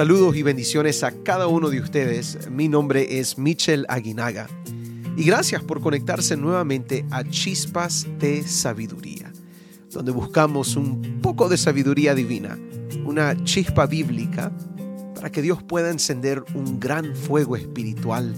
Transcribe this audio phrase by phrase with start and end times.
[0.00, 2.50] Saludos y bendiciones a cada uno de ustedes.
[2.50, 4.48] Mi nombre es Michel Aguinaga
[5.14, 9.30] y gracias por conectarse nuevamente a Chispas de Sabiduría,
[9.90, 12.58] donde buscamos un poco de sabiduría divina,
[13.04, 14.50] una chispa bíblica
[15.14, 18.34] para que Dios pueda encender un gran fuego espiritual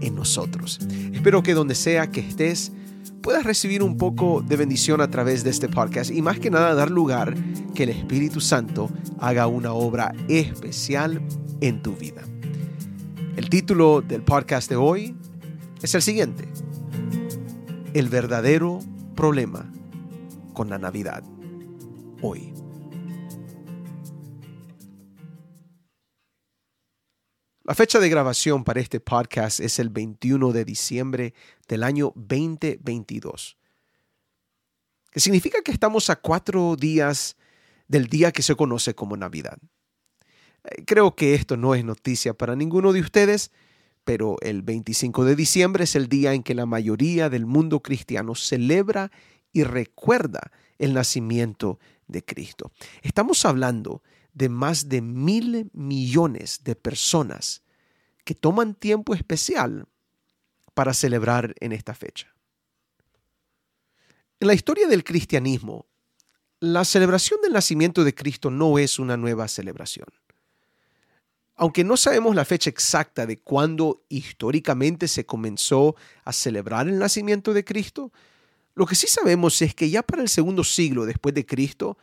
[0.00, 0.80] en nosotros.
[1.12, 2.72] Espero que donde sea que estés,
[3.24, 6.74] puedas recibir un poco de bendición a través de este podcast y más que nada
[6.74, 7.34] dar lugar
[7.74, 11.22] que el Espíritu Santo haga una obra especial
[11.62, 12.20] en tu vida.
[13.36, 15.16] El título del podcast de hoy
[15.80, 16.46] es el siguiente.
[17.94, 18.80] El verdadero
[19.16, 19.72] problema
[20.52, 21.24] con la Navidad.
[22.20, 22.53] Hoy.
[27.66, 31.32] La fecha de grabación para este podcast es el 21 de diciembre
[31.66, 33.56] del año 2022,
[35.10, 37.38] que significa que estamos a cuatro días
[37.88, 39.56] del día que se conoce como Navidad.
[40.64, 43.50] Eh, creo que esto no es noticia para ninguno de ustedes,
[44.04, 48.34] pero el 25 de diciembre es el día en que la mayoría del mundo cristiano
[48.34, 49.10] celebra
[49.54, 52.72] y recuerda el nacimiento de Cristo.
[53.00, 54.02] Estamos hablando
[54.34, 57.62] de más de mil millones de personas
[58.24, 59.86] que toman tiempo especial
[60.74, 62.34] para celebrar en esta fecha.
[64.40, 65.86] En la historia del cristianismo,
[66.60, 70.08] la celebración del nacimiento de Cristo no es una nueva celebración.
[71.56, 77.54] Aunque no sabemos la fecha exacta de cuándo históricamente se comenzó a celebrar el nacimiento
[77.54, 78.12] de Cristo,
[78.74, 81.96] lo que sí sabemos es que ya para el segundo siglo después de Cristo,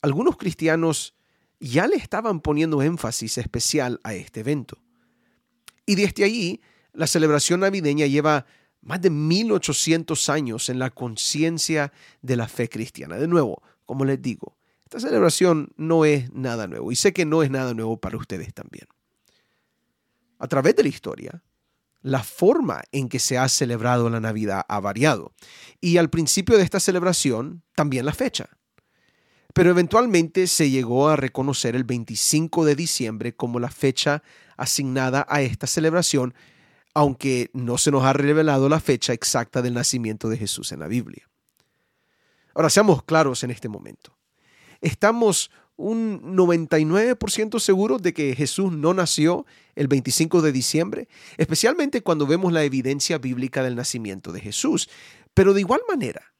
[0.00, 1.14] algunos cristianos
[1.60, 4.78] ya le estaban poniendo énfasis especial a este evento.
[5.86, 6.60] Y desde allí,
[6.92, 8.46] la celebración navideña lleva
[8.80, 11.92] más de 1800 años en la conciencia
[12.22, 13.16] de la fe cristiana.
[13.16, 17.42] De nuevo, como les digo, esta celebración no es nada nuevo y sé que no
[17.42, 18.86] es nada nuevo para ustedes también.
[20.38, 21.42] A través de la historia,
[22.00, 25.32] la forma en que se ha celebrado la Navidad ha variado
[25.80, 28.57] y al principio de esta celebración también la fecha
[29.58, 34.22] pero eventualmente se llegó a reconocer el 25 de diciembre como la fecha
[34.56, 36.32] asignada a esta celebración,
[36.94, 40.86] aunque no se nos ha revelado la fecha exacta del nacimiento de Jesús en la
[40.86, 41.28] Biblia.
[42.54, 44.16] Ahora, seamos claros en este momento.
[44.80, 49.44] Estamos un 99% seguros de que Jesús no nació
[49.74, 54.88] el 25 de diciembre, especialmente cuando vemos la evidencia bíblica del nacimiento de Jesús.
[55.34, 56.32] Pero de igual manera,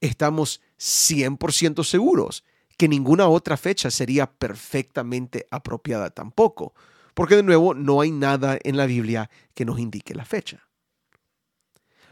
[0.00, 2.44] estamos 100% seguros
[2.76, 6.74] que ninguna otra fecha sería perfectamente apropiada tampoco,
[7.14, 10.68] porque de nuevo no hay nada en la Biblia que nos indique la fecha.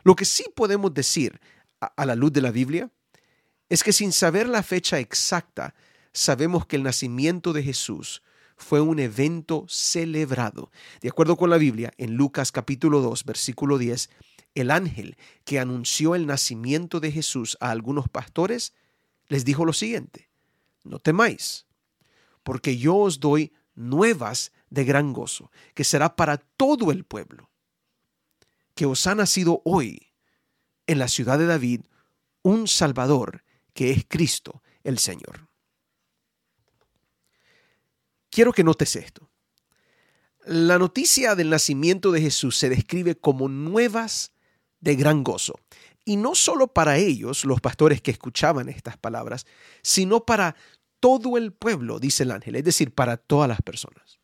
[0.03, 1.41] Lo que sí podemos decir
[1.81, 2.91] a la luz de la Biblia
[3.69, 5.75] es que sin saber la fecha exacta,
[6.13, 8.23] sabemos que el nacimiento de Jesús
[8.57, 10.71] fue un evento celebrado.
[11.01, 14.11] De acuerdo con la Biblia, en Lucas capítulo 2, versículo 10,
[14.57, 18.73] el ángel que anunció el nacimiento de Jesús a algunos pastores
[19.29, 20.29] les dijo lo siguiente,
[20.83, 21.67] no temáis,
[22.43, 27.51] porque yo os doy nuevas de gran gozo, que será para todo el pueblo,
[28.75, 30.13] que os ha nacido hoy
[30.87, 31.83] en la ciudad de David
[32.43, 33.45] un Salvador,
[33.75, 35.49] que es Cristo el Señor.
[38.31, 39.29] Quiero que notes esto.
[40.45, 44.33] La noticia del nacimiento de Jesús se describe como nuevas
[44.81, 45.55] de gran gozo.
[46.05, 49.47] Y no solo para ellos, los pastores que escuchaban estas palabras,
[49.83, 50.55] sino para
[51.01, 54.19] todo el pueblo, dice el ángel, es decir, para todas las personas.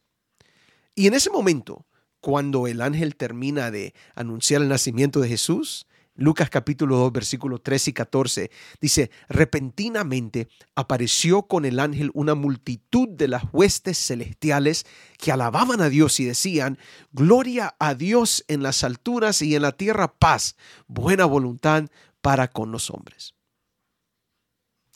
[0.94, 1.86] Y en ese momento,
[2.20, 7.90] cuando el ángel termina de anunciar el nacimiento de Jesús, Lucas capítulo 2, versículos 13
[7.90, 8.50] y 14
[8.80, 14.84] dice, repentinamente apareció con el ángel una multitud de las huestes celestiales
[15.16, 16.78] que alababan a Dios y decían,
[17.12, 20.56] gloria a Dios en las alturas y en la tierra paz,
[20.86, 21.84] buena voluntad
[22.20, 23.34] para con los hombres.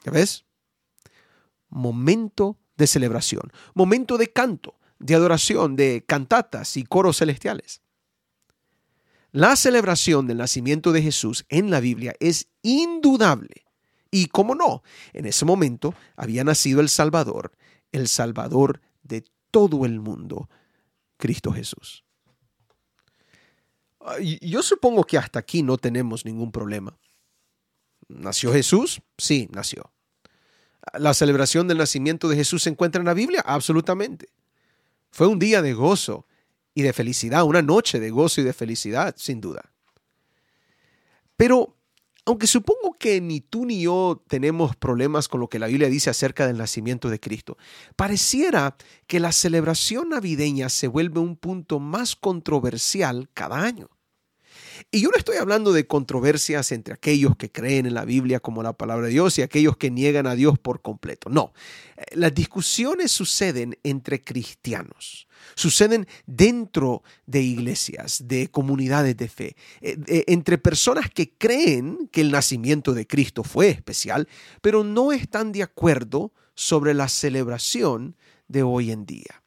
[0.05, 0.45] ¿Ya ves?
[1.67, 7.81] Momento de celebración, momento de canto, de adoración, de cantatas y coros celestiales.
[9.31, 13.65] La celebración del nacimiento de Jesús en la Biblia es indudable.
[14.09, 14.83] Y cómo no,
[15.13, 17.51] en ese momento había nacido el Salvador,
[17.91, 20.49] el Salvador de todo el mundo,
[21.17, 22.05] Cristo Jesús.
[24.41, 26.97] Yo supongo que hasta aquí no tenemos ningún problema.
[28.07, 29.01] ¿Nació Jesús?
[29.17, 29.91] Sí, nació.
[30.93, 33.43] ¿La celebración del nacimiento de Jesús se encuentra en la Biblia?
[33.45, 34.29] Absolutamente.
[35.11, 36.25] Fue un día de gozo
[36.77, 39.71] y de felicidad, una noche de gozo y de felicidad, sin duda.
[41.35, 41.73] Pero
[42.27, 46.09] Aunque supongo que ni tú ni yo tenemos problemas con lo que la Biblia dice
[46.09, 47.57] acerca del nacimiento de Cristo,
[47.95, 48.75] pareciera
[49.07, 53.96] que la celebración navideña se vuelve un punto más controversial cada año.
[54.91, 58.63] Y yo no estoy hablando de controversias entre aquellos que creen en la Biblia como
[58.63, 61.29] la palabra de Dios y aquellos que niegan a Dios por completo.
[61.29, 61.53] No,
[62.11, 70.57] las discusiones suceden entre cristianos, suceden dentro de iglesias, de comunidades de fe, eh, entre
[70.57, 74.27] personas que creen que el nacimiento de Cristo fue especial,
[74.61, 78.15] pero no están de acuerdo sobre la celebración
[78.47, 79.43] de hoy en día.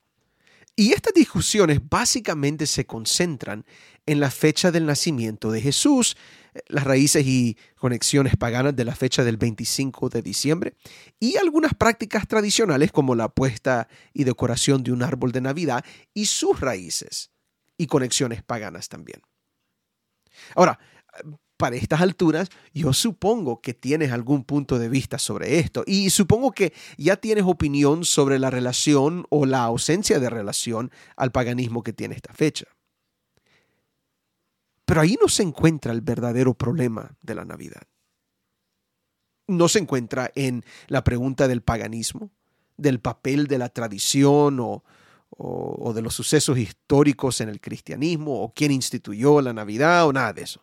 [0.77, 3.67] Y estas discusiones básicamente se concentran
[4.10, 6.16] en la fecha del nacimiento de Jesús,
[6.66, 10.74] las raíces y conexiones paganas de la fecha del 25 de diciembre
[11.20, 16.26] y algunas prácticas tradicionales como la puesta y decoración de un árbol de Navidad y
[16.26, 17.30] sus raíces
[17.78, 19.22] y conexiones paganas también.
[20.56, 20.80] Ahora,
[21.56, 26.50] para estas alturas, yo supongo que tienes algún punto de vista sobre esto y supongo
[26.50, 31.92] que ya tienes opinión sobre la relación o la ausencia de relación al paganismo que
[31.92, 32.66] tiene esta fecha.
[34.90, 37.82] Pero ahí no se encuentra el verdadero problema de la Navidad.
[39.46, 42.32] No se encuentra en la pregunta del paganismo,
[42.76, 44.82] del papel de la tradición o,
[45.28, 50.32] o, de los sucesos históricos en el cristianismo, o quién instituyó la Navidad, o nada
[50.32, 50.60] de eso.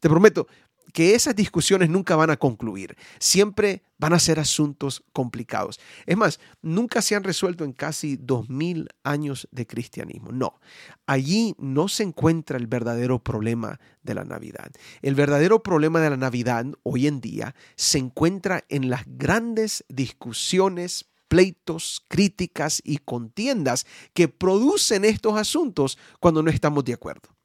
[0.00, 0.48] Te prometo,
[0.92, 5.80] que esas discusiones nunca van a concluir, siempre van a ser asuntos complicados.
[6.06, 10.32] Es más, nunca se han resuelto en casi dos mil años de cristianismo.
[10.32, 10.60] No,
[11.06, 14.70] allí no se encuentra el verdadero problema de la Navidad.
[15.02, 21.06] El verdadero problema de la Navidad hoy en día se encuentra en las grandes discusiones
[21.28, 27.37] pleitos, críticas y contiendas que producen estos asuntos cuando no estamos de acuerdo.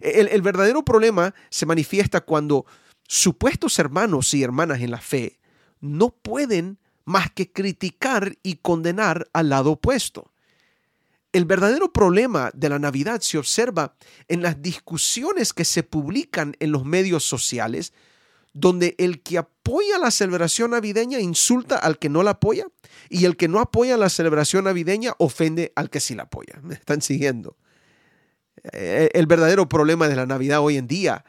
[0.00, 2.66] El, verdadero problema se manifiesta cuando
[3.06, 5.38] supuestos hermanos y hermanas en la fe
[5.80, 10.30] no pueden más que criticar y condenar al lado opuesto.
[11.32, 13.94] El verdadero problema de la Navidad se observa
[14.28, 17.92] en las discusiones que se publican en los medios sociales,
[18.52, 22.66] donde el que apoya la celebración navideña insulta al que no la apoya
[23.08, 26.58] y el que no apoya la celebración navideña ofende al que sí la apoya.
[26.62, 27.56] ¿Me están siguiendo?
[28.72, 31.24] Eh, el verdadero problema de la Navidad hoy en día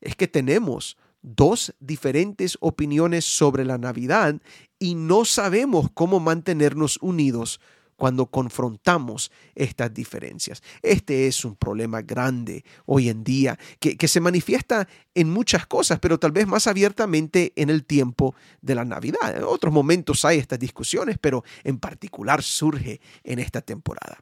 [0.00, 4.40] es que tenemos dos diferentes opiniones sobre la Navidad
[4.78, 7.60] y no sabemos cómo mantenernos unidos
[7.96, 10.62] cuando confrontamos estas diferencias.
[10.82, 16.18] Este es un problema grande hoy en día que, se manifiesta en muchas cosas, pero
[16.18, 19.36] tal vez más abiertamente en el tiempo de la Navidad.
[19.36, 24.18] En otros momentos hay estas discusiones, pero en particular surge en esta temporada.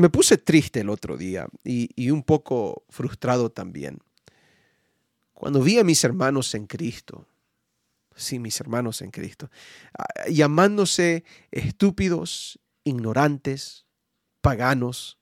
[0.00, 3.98] Me puse triste el otro día y, un poco frustrado también.
[5.34, 7.28] Cuando vi a mis hermanos en Cristo,
[8.16, 9.50] sí, mis hermanos en Cristo,
[9.98, 13.84] ah, llamándose estúpidos, ignorantes,
[14.40, 15.18] paganos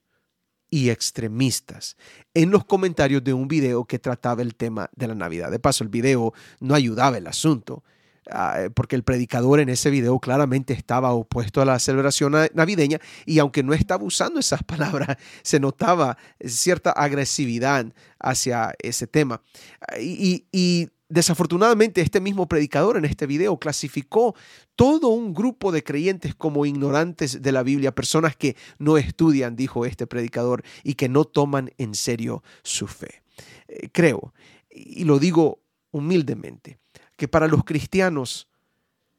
[0.69, 1.97] y extremistas
[2.33, 5.51] en los comentarios de un video que trataba el tema de la Navidad.
[5.51, 7.83] De paso, el video no ayudaba el asunto.
[8.31, 12.99] Ah, eh, porque el predicador en ese video claramente estaba opuesto a la celebración navideña
[13.25, 17.87] y aunque no estaba usando esas palabras, se notaba cierta agresividad
[18.19, 19.41] hacia ese tema.
[19.81, 24.35] Ah, y, y desafortunadamente este mismo predicador en este video clasificó
[24.75, 29.85] todo un grupo de creyentes como ignorantes de la Biblia, personas que no estudian, dijo
[29.85, 33.23] este predicador, y que no toman en serio su fe.
[33.67, 34.33] Eh, creo,
[34.69, 35.59] y lo digo
[35.91, 36.77] humildemente,
[37.19, 38.47] que para los cristianos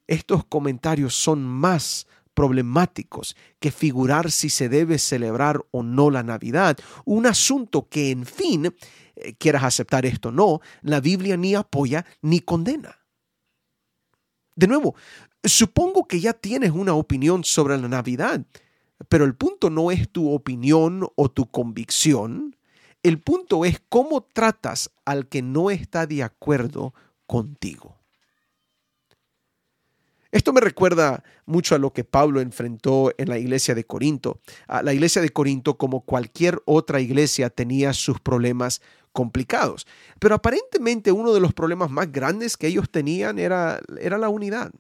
[0.09, 6.79] estos comentarios son más problemáticos que figurar si se debe celebrar o no la Navidad,
[7.05, 8.75] un asunto que en fin,
[9.17, 12.97] eh, quieras aceptar esto o no, la Biblia ni apoya ni condena.
[14.57, 14.95] De nuevo,
[15.45, 18.47] supongo que ya tienes una opinión sobre la Navidad,
[19.11, 22.57] pero el punto no es tu opinión o tu convicción,
[23.03, 26.95] el punto es cómo tratas al que no está de acuerdo
[27.31, 27.97] contigo.
[30.33, 34.41] Esto me recuerda mucho a lo que Pablo enfrentó en la iglesia de Corinto.
[34.83, 38.83] La iglesia de Corinto, como cualquier otra iglesia, tenía sus problemas
[39.13, 39.87] complicados.
[40.19, 44.73] Pero aparentemente uno de los problemas más grandes que ellos tenían era, era la unidad.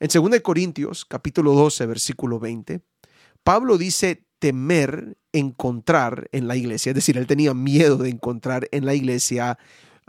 [0.00, 2.80] En 2 Corintios, capítulo 12, versículo 20,
[3.42, 8.86] Pablo dice temer encontrar en la iglesia, es decir, él tenía miedo de encontrar en
[8.86, 9.58] la iglesia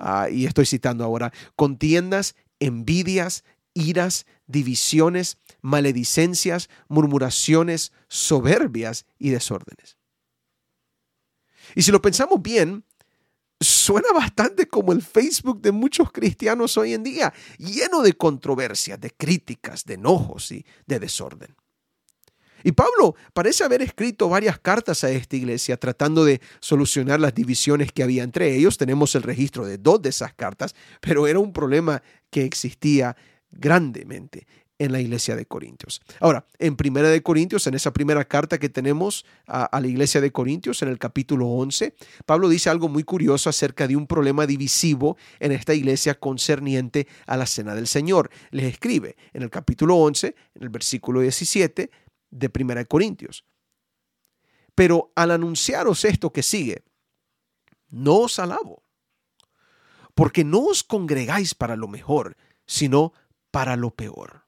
[0.01, 9.97] Ah, y estoy citando ahora, contiendas, envidias, iras, divisiones, maledicencias, murmuraciones, soberbias y desórdenes.
[11.75, 12.85] Y si lo pensamos bien,
[13.59, 19.11] suena bastante como el Facebook de muchos cristianos hoy en día, lleno de controversias, de
[19.11, 21.55] críticas, de enojos y de desorden.
[22.63, 27.91] Y Pablo parece haber escrito varias cartas a esta iglesia tratando de solucionar las divisiones
[27.91, 28.77] que había entre ellos.
[28.77, 33.15] Tenemos el registro de dos de esas cartas, pero era un problema que existía
[33.51, 34.45] grandemente
[34.79, 36.01] en la iglesia de Corintios.
[36.21, 40.31] Ahora, en Primera de Corintios, en esa primera carta que tenemos a, la iglesia de
[40.31, 41.93] Corintios, en el capítulo 11,
[42.25, 47.35] Pablo dice algo muy curioso acerca de un problema divisivo en esta iglesia concerniente a
[47.35, 48.31] la cena del Señor.
[48.51, 51.91] Les escribe en el capítulo 11, en el versículo 17
[52.31, 53.45] de Primera de Corintios.
[54.75, 56.83] Pero al anunciaros esto que sigue,
[57.89, 58.83] no os alabo,
[60.15, 63.13] porque no os congregáis para lo mejor, sino
[63.51, 64.45] para lo peor.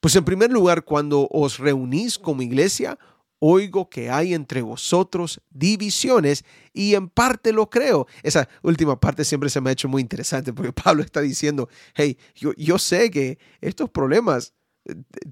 [0.00, 2.98] Pues en primer lugar, cuando os reunís como iglesia,
[3.40, 8.06] oigo que hay entre vosotros divisiones y en parte lo creo.
[8.22, 12.18] Esa última parte siempre se me ha hecho muy interesante porque Pablo está diciendo, hey,
[12.34, 14.54] yo, yo sé que estos problemas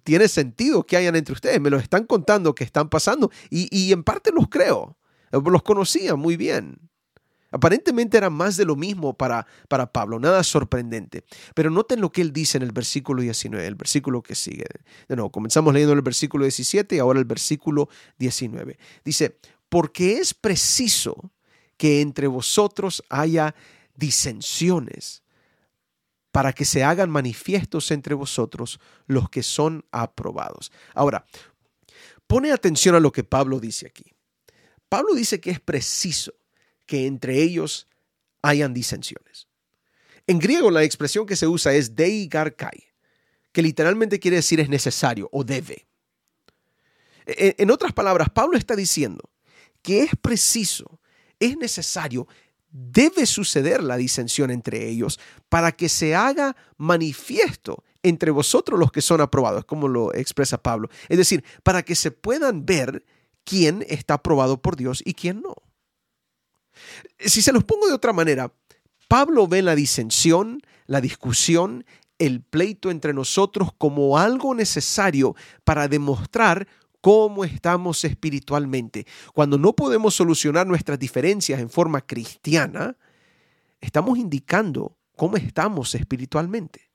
[0.04, 3.92] tiene sentido que hayan entre ustedes, me los están contando que están pasando y, y
[3.92, 4.96] en parte los creo,
[5.30, 6.78] los conocía muy bien.
[7.50, 11.24] Aparentemente era más de lo mismo para, para Pablo, nada sorprendente.
[11.54, 14.66] Pero noten lo que él dice en el versículo 19, el versículo que sigue.
[15.08, 18.78] De nuevo, comenzamos leyendo el versículo 17 y ahora el versículo 19.
[19.04, 21.32] Dice, porque es preciso
[21.76, 23.54] que entre vosotros haya
[23.94, 25.22] disensiones
[26.36, 30.70] para que se hagan manifiestos entre vosotros los que son aprobados.
[30.92, 31.24] Ahora,
[32.26, 34.04] pone atención a lo que Pablo dice aquí.
[34.90, 36.34] Pablo dice que es preciso
[36.84, 37.88] que entre ellos
[38.42, 39.48] hayan disensiones.
[40.26, 42.84] En griego la expresión que se usa es dei garkai,
[43.50, 45.86] que literalmente quiere decir es necesario o debe.
[47.24, 49.30] E, en otras palabras, Pablo está diciendo
[49.80, 51.00] que es preciso,
[51.40, 52.28] es necesario,
[52.70, 55.18] debe suceder la disensión entre ellos
[55.48, 60.88] para que se haga manifiesto entre vosotros los que son aprobados, como lo expresa Pablo.
[61.08, 63.04] Es decir, para que se puedan ver
[63.44, 65.54] quién está aprobado por Dios y quién no.
[67.18, 68.52] Si se los pongo de otra manera,
[69.08, 71.84] Pablo ve la disensión, la discusión,
[72.18, 76.66] el pleito entre nosotros como algo necesario para demostrar
[77.06, 79.06] cómo estamos espiritualmente.
[79.32, 82.96] Cuando no podemos solucionar nuestras diferencias en forma cristiana,
[83.80, 86.90] estamos indicando cómo estamos espiritualmente.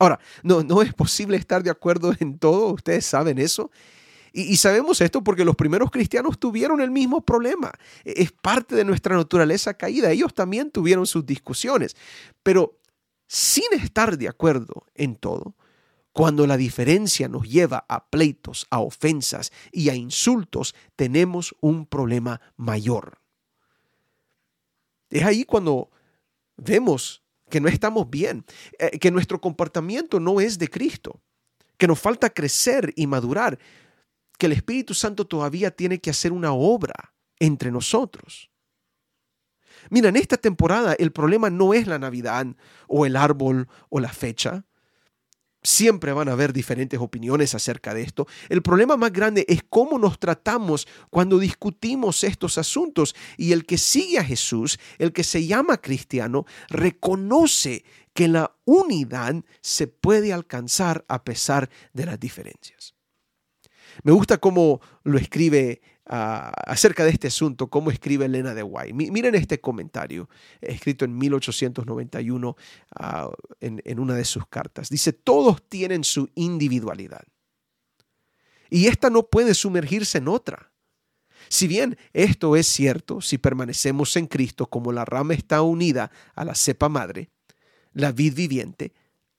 [0.00, 3.70] Ahora, no, no es posible estar de acuerdo en todo, ustedes saben eso,
[4.32, 7.70] y, sabemos esto porque los primeros cristianos tuvieron el mismo problema.
[8.04, 10.10] E, es parte de nuestra naturaleza caída.
[10.10, 11.94] Ellos también tuvieron sus discusiones.
[12.42, 12.80] Pero
[13.28, 15.54] sin estar de acuerdo en todo,
[16.14, 22.40] cuando la diferencia nos lleva a pleitos, a ofensas y a insultos, tenemos un problema
[22.56, 23.18] mayor.
[25.10, 25.90] Es ahí cuando
[26.56, 28.44] vemos que no estamos bien,
[28.78, 31.20] eh, que nuestro comportamiento no es de Cristo,
[31.76, 33.58] que nos falta crecer y madurar,
[34.38, 38.52] que el Espíritu Santo todavía tiene que hacer una obra entre nosotros.
[39.90, 42.46] Mira, en esta temporada el problema no es la Navidad
[42.86, 44.64] o el árbol o la fecha.
[45.66, 48.26] Siempre van a haber diferentes opiniones acerca de esto.
[48.50, 53.16] El problema más grande es cómo nos tratamos cuando discutimos estos asuntos.
[53.38, 59.42] Y el que sigue a Jesús, el que se llama cristiano, reconoce que la unidad
[59.62, 62.94] se puede alcanzar a pesar de las diferencias.
[64.02, 68.92] Me gusta cómo lo escribe acerca de este asunto, cómo escribe Elena de Guay.
[68.92, 70.28] Miren este comentario,
[70.60, 72.56] escrito en 1891
[72.96, 73.30] ah,
[73.60, 74.88] en, en una de sus cartas.
[74.88, 77.24] Dice, todos tienen su individualidad.
[78.70, 80.72] Y esta no puede sumergirse en otra.
[81.48, 86.44] Si bien esto es cierto, si permanecemos en Cristo como la rama está unida a
[86.44, 87.30] la cepa madre,
[87.92, 88.92] la vid viviente,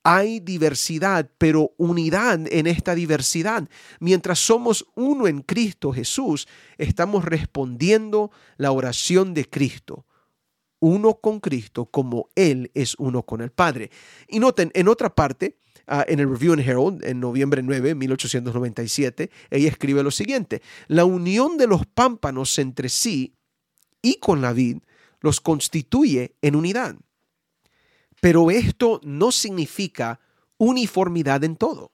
[0.05, 3.67] hay diversidad, pero unidad en esta diversidad.
[3.99, 6.47] Mientras somos uno en Cristo Jesús,
[6.77, 10.05] estamos respondiendo la oración de Cristo.
[10.79, 13.89] Uno con Cristo como Él es uno con el Padre.
[14.27, 15.57] Y noten, en otra parte,
[15.87, 21.05] ah, en el Review and Herald, en noviembre 9, 1897, ella escribe lo siguiente, la
[21.05, 23.33] unión de los pámpanos entre sí
[24.03, 24.77] y con la vid
[25.19, 26.95] los constituye en unidad.
[28.25, 30.19] Pero esto no significa
[30.57, 31.91] uniformidad en todo.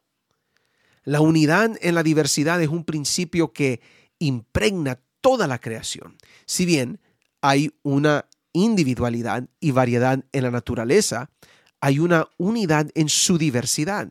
[1.03, 3.81] La unidad en la diversidad es un principio que
[4.17, 6.15] impregna toda la creación.
[6.45, 7.01] Si bien
[7.41, 11.29] hay una individualidad y variedad en la naturaleza,
[11.81, 14.09] hay una unidad en su diversidad,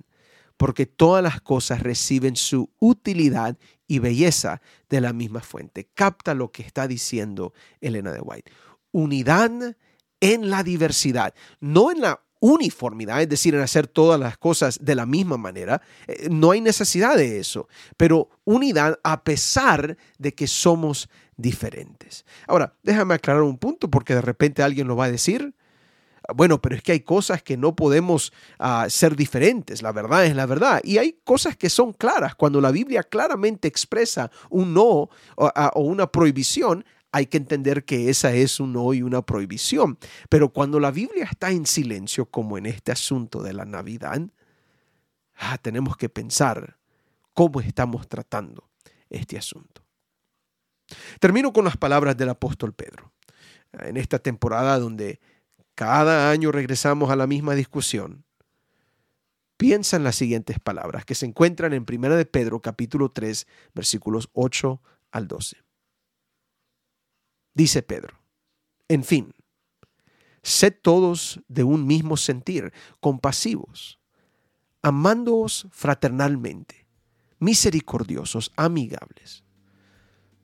[0.59, 4.61] porque todas las cosas reciben su utilidad y belleza
[4.91, 5.89] de la misma fuente.
[5.95, 8.53] Capta lo que está diciendo Elena de White.
[8.93, 9.75] unidad
[10.21, 14.95] en la diversidad, no en la uniformidad, es decir, en hacer todas las cosas de
[14.95, 15.83] la misma manera.
[16.07, 22.25] Eh, no hay necesidad de eso, pero unidad a pesar de que somos diferentes.
[22.47, 25.55] Ahora, déjame aclarar un punto porque de repente alguien lo va a decir.
[26.35, 30.37] Bueno, pero es que hay cosas que no podemos ah, ser diferentes, la verdad es
[30.37, 30.81] la verdad.
[30.85, 32.35] Y hay cosas que son claras.
[32.35, 38.33] Cuando la Biblia claramente expresa un no o una prohibición, hay que entender que esa
[38.33, 39.99] es un no y una prohibición.
[40.29, 44.21] Pero cuando la Biblia está en silencio, como en este asunto de la Navidad,
[45.35, 46.79] ah, tenemos que pensar
[47.35, 48.71] cómo estamos tratando
[49.09, 49.83] este asunto.
[51.19, 53.13] Termino con las palabras del apóstol Pedro.
[53.73, 55.21] En esta temporada donde
[55.75, 58.25] cada año regresamos a la misma discusión,
[59.57, 64.29] piensa en las siguientes palabras que se encuentran en 1 de Pedro capítulo 3 versículos
[64.33, 65.70] 8 al 12.
[67.55, 68.21] Dice Pedro,
[68.89, 69.35] en fin,
[70.43, 73.99] sed todos de un mismo sentir, compasivos,
[74.83, 76.87] amándoos fraternalmente,
[77.39, 79.45] misericordiosos, amigables.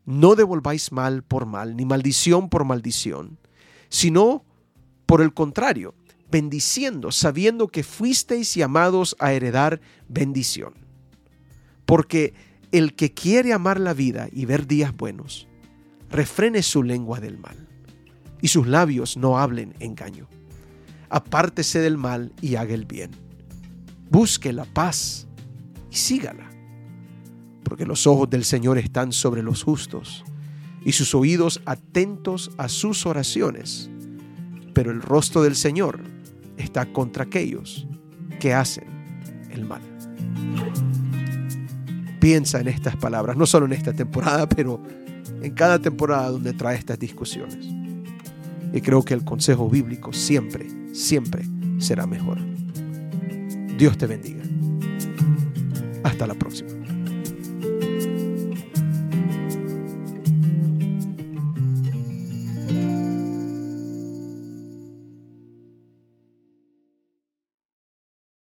[0.05, 3.39] No devolváis mal por mal, ni maldición por maldición,
[3.89, 4.45] sino
[5.07, 5.95] por el contrario,
[6.31, 10.75] bendiciendo, sabiendo que fuisteis llamados a heredar bendición.
[11.85, 12.35] Porque
[12.73, 15.49] el que quiere amar la vida y ver días buenos,
[16.11, 17.69] refrene su lengua del mal,
[18.41, 20.29] y sus labios no hablen engaño.
[21.09, 23.11] Apártese del mal y haga el bien.
[24.11, 25.27] Busque la paz
[25.91, 26.51] y sígala,
[27.65, 30.25] porque los ojos del Señor están sobre los justos
[30.85, 33.91] y sus oídos atentos a sus oraciones,
[34.73, 36.01] pero el rostro del Señor
[36.57, 37.87] está contra aquellos
[38.39, 39.83] que hacen el mal.
[42.21, 44.83] Piensa en estas palabras, no solo en esta temporada, pero
[45.43, 47.67] en cada temporada donde trae estas discusiones.
[48.73, 51.45] Y creo que el consejo bíblico siempre, siempre
[51.79, 52.39] será mejor.
[53.79, 54.43] Dios te bendiga.
[56.03, 56.86] Hasta la próxima.